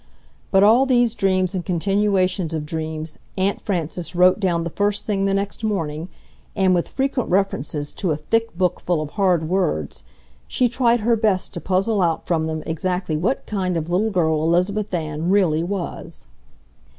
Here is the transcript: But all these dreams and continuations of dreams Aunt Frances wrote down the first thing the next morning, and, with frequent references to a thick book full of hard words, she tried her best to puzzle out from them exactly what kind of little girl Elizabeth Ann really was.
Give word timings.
But 0.49 0.63
all 0.63 0.87
these 0.87 1.13
dreams 1.13 1.53
and 1.53 1.63
continuations 1.63 2.55
of 2.55 2.65
dreams 2.65 3.19
Aunt 3.37 3.61
Frances 3.61 4.15
wrote 4.15 4.39
down 4.39 4.63
the 4.63 4.71
first 4.71 5.05
thing 5.05 5.25
the 5.25 5.33
next 5.35 5.63
morning, 5.63 6.09
and, 6.55 6.73
with 6.73 6.87
frequent 6.87 7.29
references 7.29 7.93
to 7.93 8.09
a 8.09 8.17
thick 8.17 8.57
book 8.57 8.79
full 8.79 8.99
of 8.99 9.11
hard 9.11 9.47
words, 9.47 10.03
she 10.47 10.67
tried 10.67 11.01
her 11.01 11.15
best 11.15 11.53
to 11.53 11.61
puzzle 11.61 12.01
out 12.01 12.25
from 12.25 12.45
them 12.45 12.63
exactly 12.65 13.15
what 13.15 13.45
kind 13.45 13.77
of 13.77 13.91
little 13.91 14.09
girl 14.09 14.41
Elizabeth 14.41 14.91
Ann 14.91 15.29
really 15.29 15.61
was. 15.61 16.25